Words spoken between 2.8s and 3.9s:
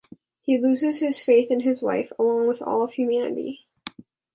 of humanity.